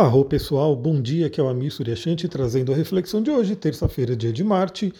[0.00, 4.14] Arro pessoal, bom dia, que é o Amir Suryashanti trazendo a reflexão de hoje, terça-feira,
[4.14, 4.94] dia de Marte.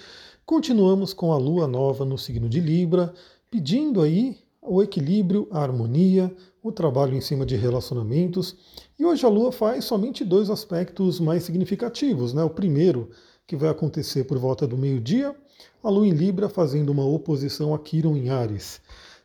[0.44, 3.14] Continuamos com a lua nova no signo de Libra,
[3.48, 8.56] pedindo aí o equilíbrio, a harmonia, o trabalho em cima de relacionamentos.
[8.98, 12.42] E hoje a lua faz somente dois aspectos mais significativos, né?
[12.42, 13.08] O primeiro,
[13.46, 15.32] que vai acontecer por volta do meio-dia,
[15.80, 18.80] a lua em Libra fazendo uma oposição a Quiron em Ares.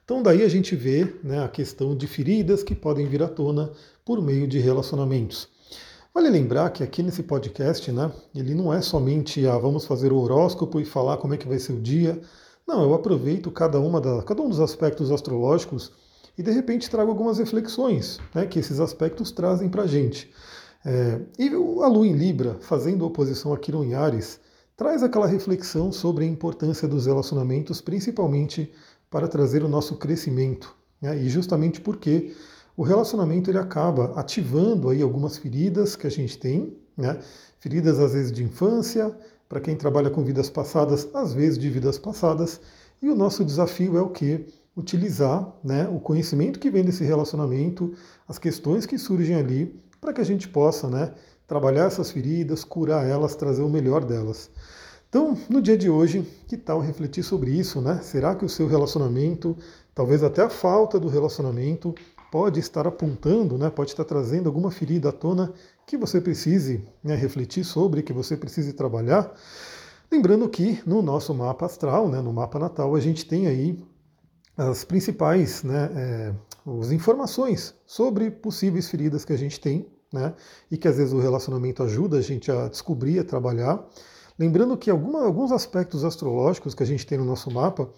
[0.06, 3.72] Então daí a gente vê né, a questão de feridas que podem vir à tona
[4.06, 5.52] por meio de relacionamentos.
[6.14, 10.18] Vale lembrar que aqui nesse podcast, né, ele não é somente ah, vamos fazer o
[10.20, 12.22] horóscopo e falar como é que vai ser o dia.
[12.68, 15.92] Não, eu aproveito cada, uma da, cada um dos aspectos astrológicos
[16.38, 20.32] e de repente trago algumas reflexões né, que esses aspectos trazem para a gente.
[20.86, 24.40] É, e a Lua em Libra, fazendo oposição a Quirón em Ares,
[24.78, 28.72] traz aquela reflexão sobre a importância dos relacionamentos, principalmente
[29.10, 30.76] para trazer o nosso crescimento.
[31.02, 32.36] Né, e justamente porque
[32.76, 37.20] o relacionamento ele acaba ativando aí algumas feridas que a gente tem, né?
[37.60, 39.16] Feridas às vezes de infância,
[39.48, 42.60] para quem trabalha com vidas passadas, às vezes de vidas passadas.
[43.02, 44.48] E o nosso desafio é o que?
[44.76, 47.94] Utilizar né, o conhecimento que vem desse relacionamento,
[48.28, 51.14] as questões que surgem ali, para que a gente possa né,
[51.48, 54.50] trabalhar essas feridas, curar elas, trazer o melhor delas.
[55.08, 58.00] Então, no dia de hoje, que tal refletir sobre isso, né?
[58.02, 59.56] Será que o seu relacionamento,
[59.94, 61.94] talvez até a falta do relacionamento,
[62.32, 65.54] pode estar apontando, né, pode estar trazendo alguma ferida à tona
[65.86, 69.32] que você precise né, refletir sobre, que você precise trabalhar.
[70.12, 73.80] Lembrando que no nosso mapa astral, né, no mapa natal, a gente tem aí
[74.58, 76.34] as principais né, é,
[76.80, 80.34] as informações sobre possíveis feridas que a gente tem, né,
[80.72, 83.84] e que às vezes o relacionamento ajuda a gente a descobrir, a trabalhar.
[84.40, 87.90] Lembrando que alguma, alguns aspectos astrológicos que a gente tem no nosso mapa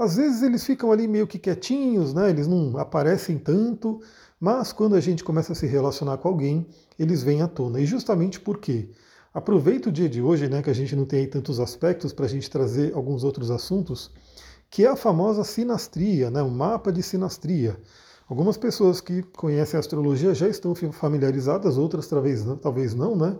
[0.00, 2.30] às vezes eles ficam ali meio que quietinhos, né?
[2.30, 4.00] eles não aparecem tanto,
[4.40, 6.66] mas quando a gente começa a se relacionar com alguém,
[6.98, 7.80] eles vêm à tona.
[7.80, 8.88] E justamente por quê?
[9.32, 12.28] Aproveita o dia de hoje, né, que a gente não tem tantos aspectos para a
[12.28, 14.10] gente trazer alguns outros assuntos,
[14.68, 17.78] que é a famosa sinastria, né, o mapa de sinastria.
[18.28, 23.36] Algumas pessoas que conhecem a astrologia já estão familiarizadas, outras talvez não, talvez não né?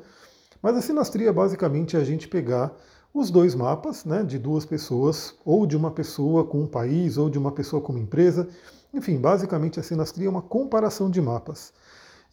[0.63, 2.77] Mas a sinastria basicamente é a gente pegar
[3.13, 7.29] os dois mapas, né, de duas pessoas, ou de uma pessoa com um país, ou
[7.29, 8.49] de uma pessoa com uma empresa.
[8.95, 11.73] Enfim, basicamente a sinastria é uma comparação de mapas.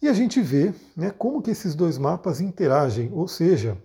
[0.00, 3.76] E a gente vê né, como que esses dois mapas interagem, ou seja,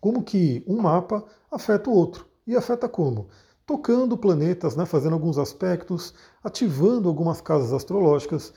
[0.00, 2.26] como que um mapa afeta o outro.
[2.46, 3.28] E afeta como?
[3.66, 8.54] Tocando planetas, né, fazendo alguns aspectos, ativando algumas casas astrológicas.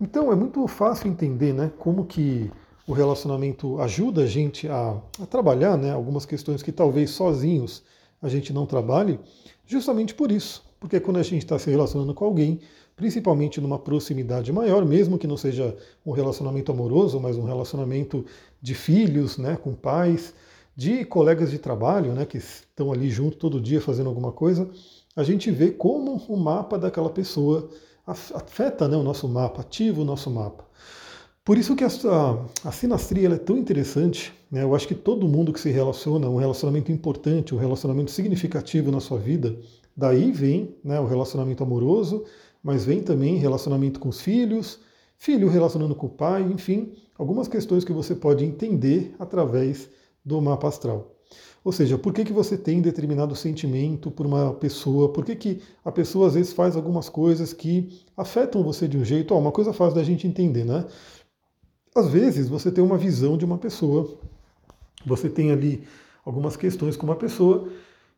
[0.00, 2.50] Então é muito fácil entender né, como que
[2.92, 7.82] o relacionamento ajuda a gente a, a trabalhar né, algumas questões que talvez sozinhos
[8.20, 9.18] a gente não trabalhe,
[9.66, 10.62] justamente por isso.
[10.78, 12.60] Porque quando a gente está se relacionando com alguém,
[12.94, 18.26] principalmente numa proximidade maior, mesmo que não seja um relacionamento amoroso, mas um relacionamento
[18.60, 20.34] de filhos, né, com pais,
[20.76, 24.68] de colegas de trabalho, né, que estão ali junto todo dia fazendo alguma coisa,
[25.16, 27.70] a gente vê como o mapa daquela pessoa
[28.06, 30.70] afeta né, o nosso mapa, ativa o nosso mapa.
[31.44, 34.32] Por isso que a, a sinastria é tão interessante.
[34.48, 34.62] Né?
[34.62, 39.00] Eu acho que todo mundo que se relaciona, um relacionamento importante, um relacionamento significativo na
[39.00, 39.58] sua vida,
[39.96, 42.24] daí vem né, o relacionamento amoroso,
[42.62, 44.78] mas vem também relacionamento com os filhos,
[45.18, 49.88] filho relacionando com o pai, enfim, algumas questões que você pode entender através
[50.24, 51.12] do mapa astral.
[51.64, 55.12] Ou seja, por que, que você tem determinado sentimento por uma pessoa?
[55.12, 59.04] Por que, que a pessoa às vezes faz algumas coisas que afetam você de um
[59.04, 59.32] jeito?
[59.32, 60.84] Ó, uma coisa fácil da gente entender, né?
[61.94, 64.14] Às vezes você tem uma visão de uma pessoa,
[65.04, 65.84] você tem ali
[66.24, 67.68] algumas questões com uma pessoa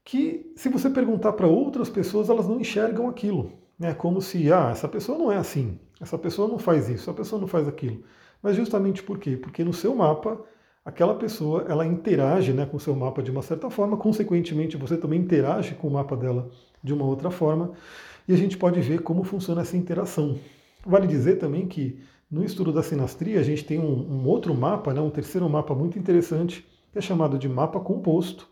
[0.05, 3.51] que, se você perguntar para outras pessoas, elas não enxergam aquilo.
[3.81, 7.13] É como se, ah, essa pessoa não é assim, essa pessoa não faz isso, essa
[7.13, 8.05] pessoa não faz aquilo.
[8.41, 9.37] Mas justamente por quê?
[9.37, 10.41] Porque no seu mapa,
[10.85, 14.97] aquela pessoa, ela interage né, com o seu mapa de uma certa forma, consequentemente você
[14.97, 16.49] também interage com o mapa dela
[16.81, 17.73] de uma outra forma,
[18.29, 20.39] e a gente pode ver como funciona essa interação.
[20.87, 21.99] Vale dizer também que
[22.31, 25.75] no estudo da sinastria, a gente tem um, um outro mapa, né, um terceiro mapa
[25.75, 28.49] muito interessante, que é chamado de mapa composto.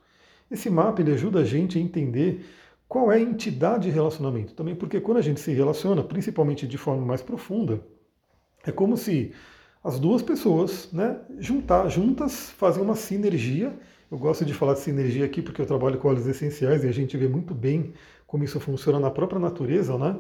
[0.51, 2.45] Esse mapa ele ajuda a gente a entender
[2.87, 4.55] qual é a entidade de relacionamento.
[4.55, 7.81] Também porque quando a gente se relaciona, principalmente de forma mais profunda,
[8.65, 9.33] é como se
[9.83, 13.73] as duas pessoas né, juntar, juntas fazem uma sinergia.
[14.11, 16.93] Eu gosto de falar de sinergia aqui porque eu trabalho com óleos essenciais e a
[16.93, 17.95] gente vê muito bem
[18.27, 20.17] como isso funciona na própria natureza, né?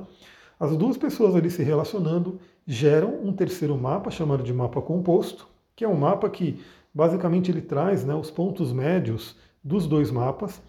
[0.59, 5.85] As duas pessoas ali se relacionando geram um terceiro mapa chamado de mapa composto, que
[5.85, 6.61] é um mapa que
[6.95, 10.61] basicamente ele traz né, os pontos médios dos dois mapas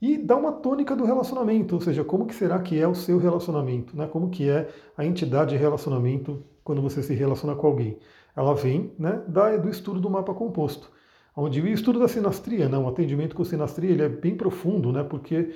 [0.00, 3.18] e dá uma tônica do relacionamento, ou seja, como que será que é o seu
[3.18, 4.06] relacionamento, né?
[4.06, 7.98] como que é a entidade de relacionamento quando você se relaciona com alguém.
[8.34, 10.90] ela vem né, da, do estudo do mapa composto.
[11.36, 15.02] Onde o estudo da sinastria, né, um atendimento com sinastria, ele é bem profundo, né,
[15.02, 15.52] porque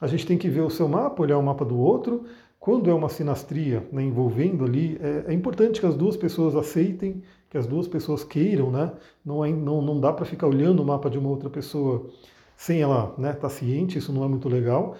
[0.00, 2.24] a gente tem que ver o seu mapa, olhar o mapa do outro.
[2.60, 7.22] Quando é uma sinastria né, envolvendo ali, é, é, importante que as duas pessoas aceitem,
[7.48, 8.92] que as duas pessoas queiram, né?
[9.24, 12.10] Não, é, não, não dá para ficar olhando o mapa de uma outra pessoa
[12.56, 14.96] sem ela estar né, tá ciente, isso não é muito legal.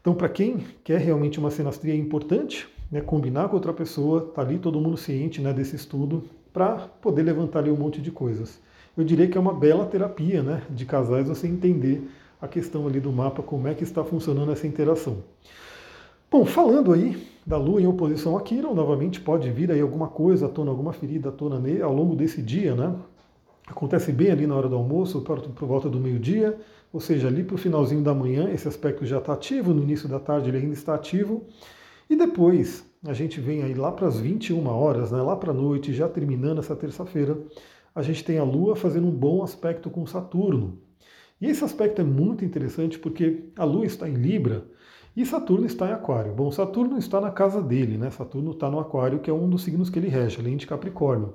[0.00, 4.40] Então, para quem quer realmente uma sinastria, é importante né, combinar com outra pessoa, tá
[4.42, 8.60] ali todo mundo ciente né, desse estudo, para poder levantar ali um monte de coisas.
[8.96, 12.08] Eu diria que é uma bela terapia né, de casais você entender
[12.40, 15.22] a questão ali do mapa, como é que está funcionando essa interação.
[16.32, 20.46] Bom, falando aí da Lua em oposição a Quiron, novamente pode vir aí alguma coisa
[20.46, 22.96] à tona, alguma ferida à tona ao longo desse dia, né?
[23.66, 26.58] Acontece bem ali na hora do almoço, por volta do meio-dia,
[26.90, 30.08] ou seja, ali para o finalzinho da manhã, esse aspecto já está ativo, no início
[30.08, 31.44] da tarde ele ainda está ativo,
[32.08, 35.54] e depois a gente vem aí lá para as 21 horas, né, lá para a
[35.54, 37.36] noite, já terminando essa terça-feira,
[37.94, 40.78] a gente tem a Lua fazendo um bom aspecto com Saturno.
[41.38, 44.64] E esse aspecto é muito interessante porque a Lua está em Libra
[45.16, 46.32] e Saturno está em Aquário.
[46.32, 48.10] Bom, Saturno está na casa dele, né?
[48.10, 51.34] Saturno está no Aquário, que é um dos signos que ele rege, além de Capricórnio.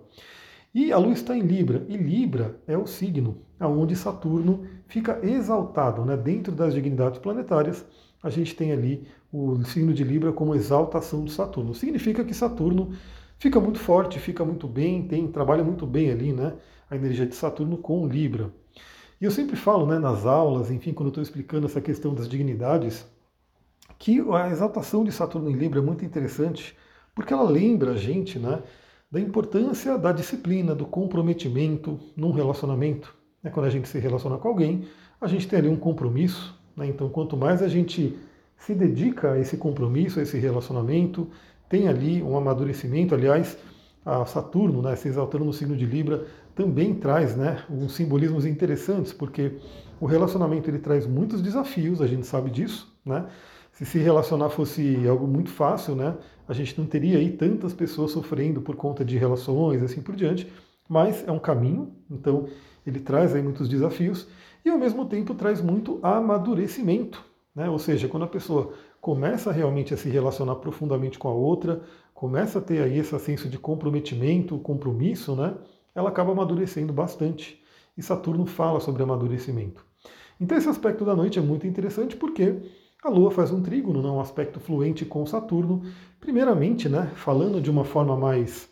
[0.74, 6.06] E a Lua está em Libra, e Libra é o signo onde Saturno fica exaltado.
[6.06, 6.16] Né?
[6.16, 7.86] Dentro das dignidades planetárias,
[8.22, 11.74] a gente tem ali o signo de Libra como exaltação de Saturno.
[11.74, 12.92] Significa que Saturno
[13.40, 16.54] fica muito forte, fica muito bem, tem trabalha muito bem ali, né?
[16.90, 18.52] A energia de Saturno com Libra.
[19.20, 22.30] E eu sempre falo né, nas aulas, enfim, quando eu estou explicando essa questão das
[22.30, 23.06] dignidades,
[23.98, 26.78] que a exaltação de Saturno em Libra é muito interessante,
[27.16, 28.62] porque ela lembra a gente né,
[29.12, 33.16] da importância da disciplina, do comprometimento num relacionamento.
[33.42, 34.88] Né, quando a gente se relaciona com alguém,
[35.20, 36.56] a gente tem ali um compromisso.
[36.76, 38.18] Né, então, quanto mais a gente
[38.58, 41.28] se dedica a esse compromisso, a esse relacionamento,
[41.70, 43.16] tem ali um amadurecimento.
[43.16, 43.58] Aliás,
[44.06, 49.14] a Saturno, né, se exaltando no signo de Libra, também traz né, uns simbolismos interessantes,
[49.14, 49.58] porque
[50.00, 52.96] o relacionamento ele traz muitos desafios, a gente sabe disso.
[53.06, 53.26] Né?
[53.78, 58.10] Se se relacionar fosse algo muito fácil, né, a gente não teria aí tantas pessoas
[58.10, 60.52] sofrendo por conta de relações, assim por diante,
[60.90, 62.48] mas é um caminho, então
[62.88, 64.28] ele traz aí muitos desafios
[64.66, 67.24] e ao mesmo tempo traz muito amadurecimento.
[67.54, 67.70] Né?
[67.70, 71.84] Ou seja, quando a pessoa começa realmente a se relacionar profundamente com a outra,
[72.16, 75.54] começa a ter aí esse senso de comprometimento, compromisso, né?
[75.94, 77.62] ela acaba amadurecendo bastante.
[77.96, 79.86] E Saturno fala sobre amadurecimento.
[80.42, 82.56] Então esse aspecto da noite é muito interessante porque
[83.08, 85.82] a Lua faz um trígono, né, um aspecto fluente com Saturno.
[86.20, 88.70] Primeiramente, né, falando de uma forma mais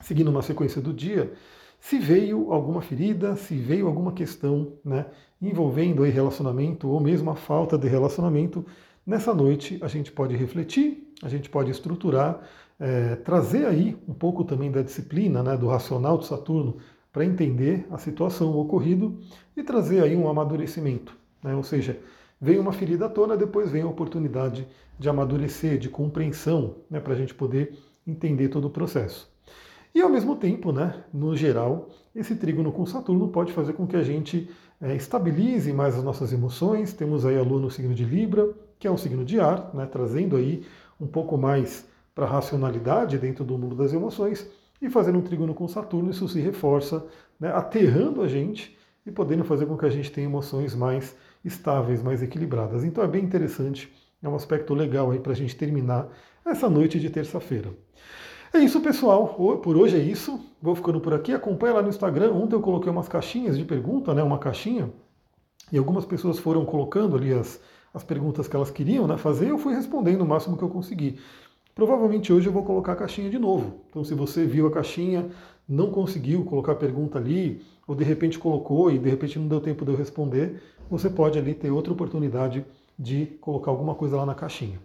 [0.00, 1.32] seguindo uma sequência do dia,
[1.80, 5.06] se veio alguma ferida, se veio alguma questão né,
[5.40, 8.66] envolvendo aí relacionamento ou mesmo a falta de relacionamento,
[9.06, 12.40] nessa noite a gente pode refletir, a gente pode estruturar
[12.80, 16.78] é, trazer aí um pouco também da disciplina, né, do racional de Saturno,
[17.12, 19.20] para entender a situação, o ocorrido,
[19.56, 21.16] e trazer aí um amadurecimento.
[21.44, 22.00] Né, ou seja,
[22.42, 24.66] vem uma ferida à tona, depois vem a oportunidade
[24.98, 29.30] de amadurecer, de compreensão, né, para a gente poder entender todo o processo.
[29.94, 33.94] E ao mesmo tempo, né, no geral, esse trígono com Saturno pode fazer com que
[33.94, 34.50] a gente
[34.80, 36.92] é, estabilize mais as nossas emoções.
[36.92, 39.86] Temos aí a Lua no signo de Libra, que é um signo de ar, né,
[39.86, 40.64] trazendo aí
[41.00, 44.50] um pouco mais para a racionalidade dentro do mundo das emoções,
[44.80, 47.06] e fazendo um trígono com Saturno, isso se reforça,
[47.38, 52.02] né, aterrando a gente e podendo fazer com que a gente tenha emoções mais estáveis,
[52.02, 52.84] mais equilibradas.
[52.84, 56.08] Então é bem interessante, é um aspecto legal aí para a gente terminar
[56.44, 57.70] essa noite de terça-feira.
[58.54, 59.28] É isso, pessoal.
[59.62, 60.38] Por hoje é isso.
[60.60, 61.32] Vou ficando por aqui.
[61.32, 62.32] Acompanha lá no Instagram.
[62.32, 64.22] Ontem eu coloquei umas caixinhas de pergunta, né?
[64.22, 64.92] Uma caixinha.
[65.72, 67.58] E algumas pessoas foram colocando ali as,
[67.94, 69.48] as perguntas que elas queriam né, fazer.
[69.48, 71.18] Eu fui respondendo o máximo que eu consegui.
[71.74, 73.80] Provavelmente hoje eu vou colocar a caixinha de novo.
[73.88, 75.30] Então, se você viu a caixinha,
[75.68, 79.60] não conseguiu colocar a pergunta ali, ou de repente colocou e de repente não deu
[79.60, 82.64] tempo de eu responder, você pode ali ter outra oportunidade
[82.98, 84.78] de colocar alguma coisa lá na caixinha.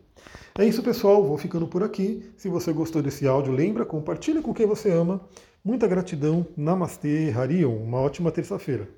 [0.57, 1.24] É isso, pessoal.
[1.24, 2.24] Vou ficando por aqui.
[2.38, 5.22] Se você gostou desse áudio, lembra, compartilha com quem você ama.
[5.63, 6.46] Muita gratidão.
[6.55, 7.75] Namastê, Harion.
[7.75, 8.89] Uma ótima terça-feira.